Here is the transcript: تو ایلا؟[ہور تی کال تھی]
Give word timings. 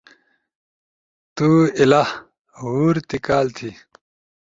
تو 1.35 1.49
ایلا؟[ہور 1.77 2.95
تی 3.07 3.17
کال 3.25 3.47
تھی] 3.57 3.69